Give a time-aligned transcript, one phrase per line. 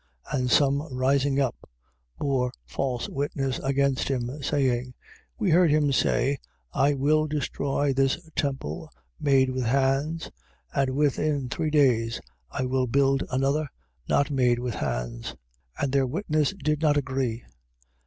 [0.33, 0.39] 14:57.
[0.39, 1.69] And some rising up,
[2.17, 4.93] bore false witness against him, saying:
[5.37, 5.37] 14:58.
[5.37, 6.39] We heard him say,
[6.73, 10.31] I Will destroy this temple made with hands
[10.73, 12.19] and within three days
[12.49, 13.67] I will build another
[14.09, 15.35] not made with hands.
[15.77, 15.83] 14:59.
[15.83, 17.43] And their witness did not agree.